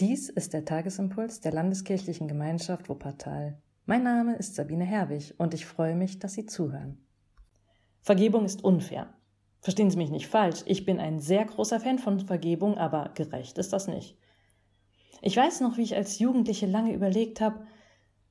Dies 0.00 0.30
ist 0.30 0.54
der 0.54 0.64
Tagesimpuls 0.64 1.42
der 1.42 1.52
Landeskirchlichen 1.52 2.26
Gemeinschaft 2.26 2.88
Wuppertal. 2.88 3.60
Mein 3.84 4.02
Name 4.02 4.34
ist 4.34 4.54
Sabine 4.54 4.86
Herwig 4.86 5.34
und 5.36 5.52
ich 5.52 5.66
freue 5.66 5.94
mich, 5.94 6.18
dass 6.18 6.32
Sie 6.32 6.46
zuhören. 6.46 7.04
Vergebung 8.00 8.46
ist 8.46 8.64
unfair. 8.64 9.12
Verstehen 9.60 9.90
Sie 9.90 9.98
mich 9.98 10.10
nicht 10.10 10.26
falsch, 10.26 10.62
ich 10.64 10.86
bin 10.86 10.98
ein 11.00 11.20
sehr 11.20 11.44
großer 11.44 11.80
Fan 11.80 11.98
von 11.98 12.18
Vergebung, 12.18 12.78
aber 12.78 13.10
gerecht 13.14 13.58
ist 13.58 13.74
das 13.74 13.88
nicht. 13.88 14.16
Ich 15.20 15.36
weiß 15.36 15.60
noch, 15.60 15.76
wie 15.76 15.82
ich 15.82 15.94
als 15.94 16.18
Jugendliche 16.18 16.64
lange 16.64 16.94
überlegt 16.94 17.42
habe, 17.42 17.66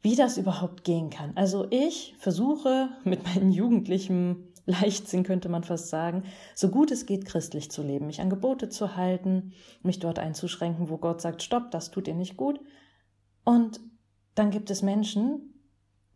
wie 0.00 0.16
das 0.16 0.38
überhaupt 0.38 0.84
gehen 0.84 1.10
kann. 1.10 1.36
Also 1.36 1.66
ich 1.68 2.14
versuche 2.18 2.88
mit 3.04 3.24
meinem 3.24 3.50
jugendlichen 3.50 4.54
Leichtsinn 4.68 5.22
könnte 5.22 5.48
man 5.48 5.64
fast 5.64 5.88
sagen, 5.88 6.24
so 6.54 6.68
gut 6.68 6.90
es 6.90 7.06
geht 7.06 7.24
christlich 7.24 7.70
zu 7.70 7.82
leben, 7.82 8.06
mich 8.06 8.20
an 8.20 8.28
Gebote 8.28 8.68
zu 8.68 8.96
halten, 8.96 9.52
mich 9.82 9.98
dort 9.98 10.18
einzuschränken, 10.18 10.90
wo 10.90 10.98
Gott 10.98 11.22
sagt, 11.22 11.42
stopp, 11.42 11.70
das 11.70 11.90
tut 11.90 12.06
dir 12.06 12.14
nicht 12.14 12.36
gut. 12.36 12.60
Und 13.44 13.80
dann 14.34 14.50
gibt 14.50 14.70
es 14.70 14.82
Menschen, 14.82 15.54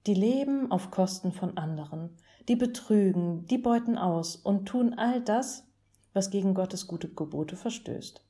die 0.07 0.13
leben 0.13 0.71
auf 0.71 0.91
Kosten 0.91 1.33
von 1.33 1.57
anderen, 1.57 2.11
die 2.49 2.57
betrügen, 2.57 3.47
die 3.47 3.59
beuten 3.59 3.97
aus 3.97 4.37
und 4.37 4.67
tun 4.67 4.95
all 4.99 5.23
das, 5.23 5.67
was 6.13 6.29
gegen 6.29 6.53
Gottes 6.53 6.87
gute 6.87 7.09
Gebote 7.09 7.57
verstößt. 7.57 8.23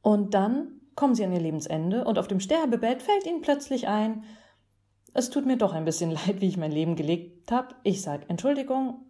Und 0.00 0.32
dann 0.32 0.80
kommen 0.94 1.14
sie 1.14 1.24
an 1.24 1.32
ihr 1.32 1.40
Lebensende 1.40 2.04
und 2.04 2.18
auf 2.18 2.28
dem 2.28 2.40
Sterbebett 2.40 3.02
fällt 3.02 3.26
ihnen 3.26 3.42
plötzlich 3.42 3.88
ein, 3.88 4.24
es 5.14 5.30
tut 5.30 5.46
mir 5.46 5.56
doch 5.56 5.72
ein 5.72 5.84
bisschen 5.84 6.10
leid, 6.26 6.40
wie 6.40 6.48
ich 6.48 6.56
mein 6.56 6.72
Leben 6.72 6.96
gelebt 6.96 7.50
habe. 7.50 7.74
Ich 7.82 8.02
sag 8.02 8.28
Entschuldigung 8.28 9.06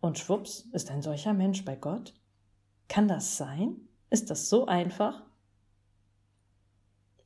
und 0.00 0.18
schwupps 0.18 0.60
ist 0.72 0.90
ein 0.90 1.02
solcher 1.02 1.34
Mensch 1.34 1.64
bei 1.64 1.76
Gott. 1.76 2.14
Kann 2.88 3.08
das 3.08 3.36
sein? 3.36 3.76
Ist 4.08 4.30
das 4.30 4.48
so 4.48 4.66
einfach? 4.66 5.22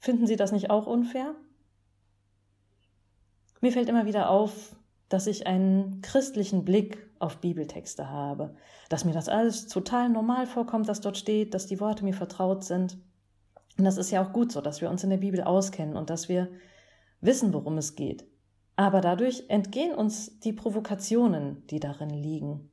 Finden 0.00 0.26
Sie 0.26 0.34
das 0.34 0.50
nicht 0.50 0.70
auch 0.70 0.86
unfair? 0.86 1.36
Mir 3.60 3.70
fällt 3.70 3.88
immer 3.88 4.06
wieder 4.06 4.30
auf, 4.30 4.74
dass 5.08 5.28
ich 5.28 5.46
einen 5.46 6.00
christlichen 6.00 6.64
Blick 6.64 7.08
auf 7.20 7.40
Bibeltexte 7.40 8.10
habe, 8.10 8.56
dass 8.88 9.04
mir 9.04 9.12
das 9.12 9.28
alles 9.28 9.68
total 9.68 10.08
normal 10.08 10.46
vorkommt, 10.46 10.88
dass 10.88 11.00
dort 11.00 11.16
steht, 11.16 11.54
dass 11.54 11.66
die 11.66 11.78
Worte 11.78 12.04
mir 12.04 12.14
vertraut 12.14 12.64
sind. 12.64 12.98
Und 13.78 13.84
das 13.84 13.98
ist 13.98 14.10
ja 14.10 14.24
auch 14.24 14.32
gut 14.32 14.50
so, 14.50 14.60
dass 14.60 14.80
wir 14.80 14.90
uns 14.90 15.04
in 15.04 15.10
der 15.10 15.18
Bibel 15.18 15.42
auskennen 15.42 15.96
und 15.96 16.10
dass 16.10 16.28
wir 16.28 16.48
wissen, 17.22 17.54
worum 17.54 17.78
es 17.78 17.94
geht. 17.94 18.26
Aber 18.76 19.00
dadurch 19.00 19.44
entgehen 19.48 19.94
uns 19.94 20.38
die 20.40 20.52
Provokationen, 20.52 21.66
die 21.68 21.80
darin 21.80 22.10
liegen. 22.10 22.70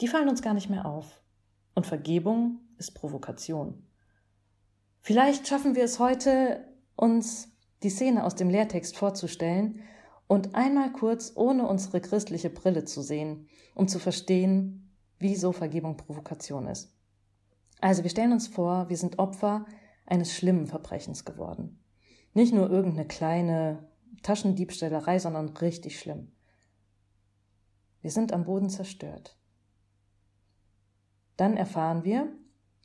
Die 0.00 0.08
fallen 0.08 0.28
uns 0.28 0.42
gar 0.42 0.54
nicht 0.54 0.70
mehr 0.70 0.86
auf. 0.86 1.20
Und 1.74 1.86
Vergebung 1.86 2.60
ist 2.78 2.94
Provokation. 2.94 3.82
Vielleicht 5.00 5.48
schaffen 5.48 5.74
wir 5.74 5.84
es 5.84 5.98
heute, 5.98 6.68
uns 6.96 7.48
die 7.82 7.90
Szene 7.90 8.24
aus 8.24 8.34
dem 8.34 8.48
Lehrtext 8.48 8.96
vorzustellen 8.96 9.80
und 10.26 10.54
einmal 10.54 10.92
kurz 10.92 11.32
ohne 11.34 11.66
unsere 11.66 12.00
christliche 12.00 12.50
Brille 12.50 12.84
zu 12.84 13.02
sehen, 13.02 13.48
um 13.74 13.88
zu 13.88 13.98
verstehen, 13.98 14.90
wieso 15.18 15.52
Vergebung 15.52 15.96
Provokation 15.96 16.66
ist. 16.66 16.94
Also 17.80 18.02
wir 18.02 18.10
stellen 18.10 18.32
uns 18.32 18.48
vor, 18.48 18.88
wir 18.88 18.96
sind 18.96 19.18
Opfer 19.18 19.66
eines 20.06 20.34
schlimmen 20.34 20.66
Verbrechens 20.66 21.24
geworden. 21.24 21.83
Nicht 22.34 22.52
nur 22.52 22.68
irgendeine 22.68 23.06
kleine 23.06 23.88
Taschendiebstählerei, 24.22 25.18
sondern 25.18 25.48
richtig 25.48 25.98
schlimm. 25.98 26.32
Wir 28.00 28.10
sind 28.10 28.32
am 28.32 28.44
Boden 28.44 28.68
zerstört. 28.68 29.38
Dann 31.36 31.56
erfahren 31.56 32.04
wir, 32.04 32.28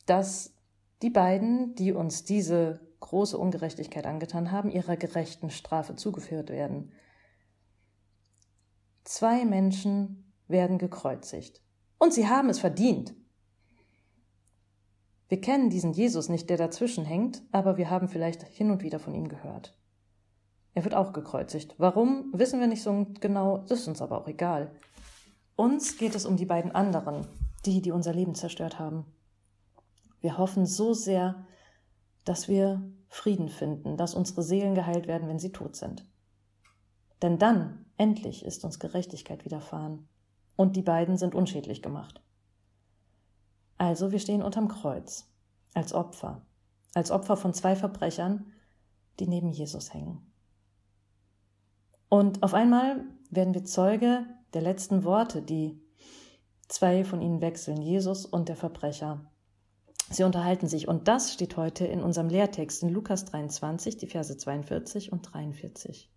dass 0.05 0.53
die 1.02 1.09
beiden, 1.09 1.75
die 1.75 1.92
uns 1.94 2.23
diese 2.23 2.80
große 3.00 3.38
Ungerechtigkeit 3.38 4.05
angetan 4.05 4.52
haben, 4.52 4.70
ihrer 4.70 4.97
gerechten 4.97 5.50
Strafe 5.50 5.95
zugeführt 5.95 6.50
werden. 6.50 6.92
Zwei 9.03 9.45
Menschen 9.45 10.32
werden 10.48 10.77
gekreuzigt. 10.77 11.61
Und 11.98 12.14
sie 12.14 12.27
haben 12.27 12.49
es 12.49 12.59
verdient. 12.59 13.15
Wir 15.30 15.40
kennen 15.40 15.70
diesen 15.70 15.94
Jesus 15.94 16.28
nicht, 16.28 16.50
der 16.50 16.58
dazwischen 16.58 17.06
hängt, 17.06 17.44
aber 17.52 17.78
wir 17.78 17.90
haben 17.90 18.10
vielleicht 18.10 18.44
hin 18.44 18.72
und 18.72 18.82
wieder 18.82 19.00
von 19.00 19.14
ihm 19.14 19.30
gehört. 19.30 19.78
Er 20.73 20.84
wird 20.84 20.95
auch 20.95 21.14
gekreuzigt. 21.14 21.76
Warum, 21.78 22.32
wissen 22.34 22.60
wir 22.60 22.67
nicht 22.67 22.82
so 22.82 23.08
genau, 23.20 23.60
das 23.60 23.82
ist 23.82 23.88
uns 23.88 24.02
aber 24.02 24.20
auch 24.20 24.28
egal. 24.28 24.72
Uns 25.56 25.98
geht 25.98 26.16
es 26.16 26.26
um 26.26 26.36
die 26.36 26.45
beiden 26.45 26.72
anderen, 26.72 27.28
die, 27.66 27.82
die 27.82 27.92
unser 27.92 28.14
Leben 28.14 28.34
zerstört 28.34 28.80
haben. 28.80 29.06
Wir 30.20 30.38
hoffen 30.38 30.66
so 30.66 30.94
sehr, 30.94 31.45
dass 32.26 32.48
wir 32.48 32.82
Frieden 33.08 33.50
finden, 33.50 33.98
dass 33.98 34.16
unsere 34.16 34.42
Seelen 34.42 34.73
geheilt 34.73 35.08
werden, 35.08 35.28
wenn 35.28 35.39
sie 35.39 35.52
tot 35.52 35.76
sind. 35.76 36.06
Denn 37.22 37.38
dann, 37.38 37.86
endlich, 37.98 38.45
ist 38.45 38.64
uns 38.64 38.80
Gerechtigkeit 38.80 39.45
widerfahren. 39.45 40.08
Und 40.56 40.76
die 40.76 40.82
beiden 40.82 41.18
sind 41.18 41.36
unschädlich 41.36 41.82
gemacht. 41.82 42.22
Also 43.80 44.12
wir 44.12 44.20
stehen 44.20 44.44
unterm 44.44 44.67
Kreuz, 44.67 45.26
als 45.73 45.94
Opfer, 45.94 46.45
als 46.94 47.12
Opfer 47.12 47.38
von 47.38 47.54
zwei 47.54 47.76
Verbrechern, 47.78 48.52
die 49.20 49.28
neben 49.28 49.50
Jesus 49.50 49.94
hängen. 49.94 50.32
Und 52.10 52.44
auf 52.44 52.54
einmal 52.54 53.06
werden 53.30 53.54
wir 53.54 53.64
Zeuge 53.64 54.26
der 54.54 54.62
letzten 54.62 55.06
Worte, 55.06 55.42
die 55.42 55.82
zwei 56.68 57.06
von 57.06 57.22
ihnen 57.22 57.39
wechseln, 57.39 57.82
Jesus 57.82 58.26
und 58.26 58.50
der 58.50 58.58
Verbrecher. 58.58 59.32
Sie 60.10 60.23
unterhalten 60.23 60.68
sich 60.68 60.89
und 60.89 61.08
das 61.08 61.34
steht 61.34 61.56
heute 61.56 61.86
in 61.86 62.04
unserem 62.04 62.28
Lehrtext 62.28 62.84
in 62.84 62.89
Lukas 62.89 63.26
23, 63.26 63.95
die 63.95 64.08
Verse 64.08 64.36
42 64.36 65.14
und 65.14 65.22
43. 65.22 66.12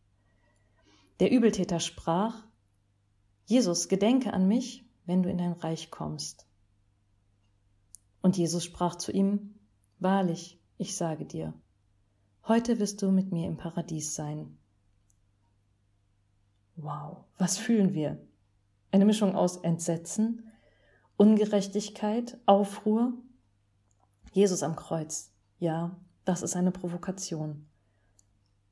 Der 1.20 1.30
Übeltäter 1.30 1.78
sprach, 1.78 2.42
Jesus, 3.44 3.88
gedenke 3.88 4.32
an 4.32 4.48
mich, 4.48 4.84
wenn 5.06 5.22
du 5.22 5.30
in 5.30 5.38
dein 5.38 5.52
Reich 5.52 5.92
kommst. 5.92 6.48
Und 8.22 8.36
Jesus 8.36 8.64
sprach 8.64 8.94
zu 8.94 9.12
ihm, 9.12 9.54
Wahrlich, 9.98 10.60
ich 10.78 10.96
sage 10.96 11.24
dir, 11.24 11.54
heute 12.48 12.78
wirst 12.80 13.02
du 13.02 13.12
mit 13.12 13.30
mir 13.30 13.46
im 13.46 13.56
Paradies 13.56 14.14
sein. 14.14 14.58
Wow, 16.76 17.24
was 17.38 17.58
fühlen 17.58 17.94
wir? 17.94 18.18
Eine 18.90 19.04
Mischung 19.04 19.36
aus 19.36 19.58
Entsetzen, 19.58 20.50
Ungerechtigkeit, 21.16 22.38
Aufruhr. 22.46 23.12
Jesus 24.32 24.62
am 24.62 24.74
Kreuz, 24.74 25.30
ja, 25.58 25.96
das 26.24 26.42
ist 26.42 26.56
eine 26.56 26.72
Provokation. 26.72 27.66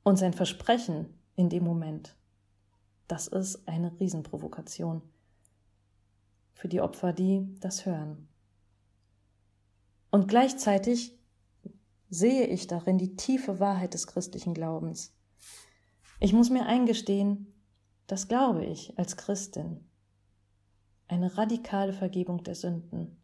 Und 0.03 0.17
sein 0.17 0.33
Versprechen 0.33 1.13
in 1.35 1.49
dem 1.49 1.63
Moment, 1.63 2.15
das 3.07 3.27
ist 3.27 3.67
eine 3.67 3.97
Riesenprovokation 3.99 5.01
für 6.53 6.67
die 6.67 6.81
Opfer, 6.81 7.13
die 7.13 7.55
das 7.59 7.85
hören. 7.85 8.27
Und 10.11 10.27
gleichzeitig 10.27 11.17
sehe 12.09 12.45
ich 12.45 12.67
darin 12.67 12.97
die 12.97 13.15
tiefe 13.15 13.59
Wahrheit 13.59 13.93
des 13.93 14.05
christlichen 14.05 14.53
Glaubens. 14.53 15.15
Ich 16.19 16.33
muss 16.33 16.49
mir 16.49 16.65
eingestehen, 16.65 17.47
das 18.07 18.27
glaube 18.27 18.65
ich 18.65 18.97
als 18.99 19.15
Christin. 19.17 19.89
Eine 21.07 21.37
radikale 21.37 21.93
Vergebung 21.93 22.43
der 22.43 22.55
Sünden. 22.55 23.17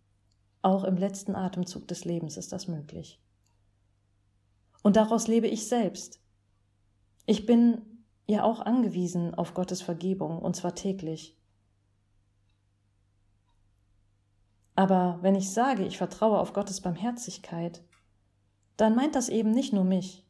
Auch 0.62 0.86
im 0.86 0.98
letzten 0.98 1.36
Atemzug 1.36 1.88
des 1.88 2.06
Lebens 2.06 2.38
ist 2.38 2.52
das 2.54 2.68
möglich. 2.68 3.22
Und 4.82 4.96
daraus 4.96 5.28
lebe 5.28 5.48
ich 5.48 5.68
selbst. 5.68 6.22
Ich 7.26 7.46
bin 7.46 7.82
ja 8.28 8.44
auch 8.44 8.62
angewiesen 8.62 9.36
auf 9.36 9.54
Gottes 9.54 9.82
Vergebung, 9.82 10.40
und 10.40 10.56
zwar 10.56 10.76
täglich. 10.76 11.37
Aber 14.78 15.18
wenn 15.24 15.34
ich 15.34 15.52
sage, 15.52 15.84
ich 15.84 15.98
vertraue 15.98 16.38
auf 16.38 16.54
Gottes 16.54 16.82
Barmherzigkeit, 16.82 17.84
dann 18.78 18.96
meint 18.96 19.16
das 19.16 19.28
eben 19.28 19.50
nicht 19.50 19.74
nur 19.74 19.84
mich, 19.84 20.24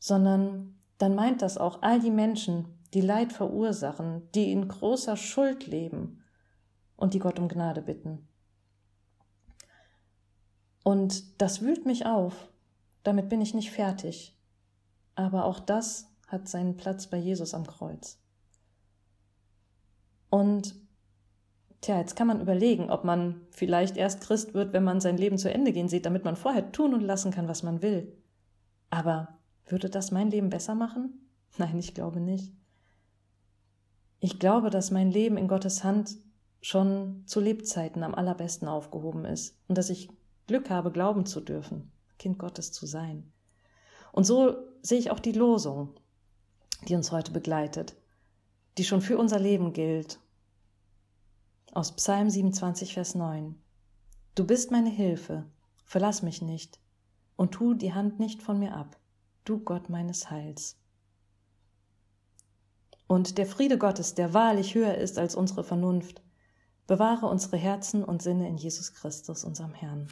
sondern 0.00 0.76
dann 0.98 1.14
meint 1.14 1.40
das 1.40 1.56
auch 1.56 1.82
all 1.82 2.00
die 2.00 2.10
Menschen, 2.10 2.66
die 2.92 3.00
Leid 3.00 3.32
verursachen, 3.32 4.28
die 4.34 4.50
in 4.50 4.66
großer 4.66 5.16
Schuld 5.16 5.68
leben 5.68 6.24
und 6.96 7.14
die 7.14 7.20
Gott 7.20 7.38
um 7.38 7.46
Gnade 7.46 7.80
bitten. 7.80 8.26
Und 10.82 11.40
das 11.40 11.62
wühlt 11.62 11.86
mich 11.86 12.06
auf, 12.06 12.48
damit 13.04 13.28
bin 13.28 13.40
ich 13.40 13.54
nicht 13.54 13.70
fertig, 13.70 14.36
aber 15.14 15.44
auch 15.44 15.60
das 15.60 16.10
hat 16.26 16.48
seinen 16.48 16.76
Platz 16.76 17.06
bei 17.06 17.18
Jesus 17.18 17.54
am 17.54 17.68
Kreuz. 17.68 18.20
Und 20.28 20.74
Tja, 21.80 21.98
jetzt 21.98 22.14
kann 22.14 22.26
man 22.26 22.40
überlegen, 22.40 22.90
ob 22.90 23.04
man 23.04 23.40
vielleicht 23.50 23.96
erst 23.96 24.20
Christ 24.20 24.52
wird, 24.52 24.72
wenn 24.72 24.84
man 24.84 25.00
sein 25.00 25.16
Leben 25.16 25.38
zu 25.38 25.50
Ende 25.50 25.72
gehen 25.72 25.88
sieht, 25.88 26.04
damit 26.04 26.24
man 26.24 26.36
vorher 26.36 26.72
tun 26.72 26.92
und 26.92 27.00
lassen 27.00 27.30
kann, 27.30 27.48
was 27.48 27.62
man 27.62 27.80
will. 27.80 28.16
Aber 28.90 29.40
würde 29.66 29.88
das 29.88 30.10
mein 30.10 30.30
Leben 30.30 30.50
besser 30.50 30.74
machen? 30.74 31.30
Nein, 31.58 31.78
ich 31.78 31.94
glaube 31.94 32.20
nicht. 32.20 32.52
Ich 34.18 34.38
glaube, 34.38 34.68
dass 34.68 34.90
mein 34.90 35.10
Leben 35.10 35.38
in 35.38 35.48
Gottes 35.48 35.82
Hand 35.82 36.18
schon 36.60 37.22
zu 37.26 37.40
Lebzeiten 37.40 38.02
am 38.02 38.14
allerbesten 38.14 38.68
aufgehoben 38.68 39.24
ist 39.24 39.58
und 39.66 39.78
dass 39.78 39.88
ich 39.88 40.10
Glück 40.46 40.68
habe, 40.68 40.90
glauben 40.90 41.24
zu 41.24 41.40
dürfen. 41.40 41.90
Kind 42.18 42.38
Gottes 42.38 42.70
zu 42.72 42.84
sein. 42.84 43.32
Und 44.12 44.24
so 44.24 44.56
sehe 44.82 44.98
ich 44.98 45.10
auch 45.10 45.20
die 45.20 45.32
Losung, 45.32 45.94
die 46.88 46.96
uns 46.96 47.12
heute 47.12 47.32
begleitet, 47.32 47.96
die 48.76 48.84
schon 48.84 49.00
für 49.00 49.16
unser 49.16 49.38
Leben 49.38 49.72
gilt. 49.72 50.20
Aus 51.72 51.94
Psalm 51.94 52.28
27, 52.28 52.94
Vers 52.94 53.14
9. 53.14 53.54
Du 54.34 54.44
bist 54.44 54.72
meine 54.72 54.90
Hilfe, 54.90 55.46
verlass 55.84 56.20
mich 56.20 56.42
nicht 56.42 56.80
und 57.36 57.52
tu 57.52 57.74
die 57.74 57.94
Hand 57.94 58.18
nicht 58.18 58.42
von 58.42 58.58
mir 58.58 58.74
ab, 58.74 58.98
du 59.44 59.60
Gott 59.60 59.88
meines 59.88 60.32
Heils. 60.32 60.80
Und 63.06 63.38
der 63.38 63.46
Friede 63.46 63.78
Gottes, 63.78 64.16
der 64.16 64.34
wahrlich 64.34 64.74
höher 64.74 64.96
ist 64.96 65.16
als 65.16 65.36
unsere 65.36 65.62
Vernunft, 65.62 66.22
bewahre 66.88 67.26
unsere 67.26 67.56
Herzen 67.56 68.02
und 68.02 68.20
Sinne 68.20 68.48
in 68.48 68.56
Jesus 68.56 68.92
Christus, 68.92 69.44
unserem 69.44 69.72
Herrn. 69.72 70.08